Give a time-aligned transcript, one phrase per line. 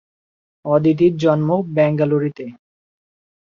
[0.65, 2.45] অদিতির জন্ম বেঙ্গালুরুতে।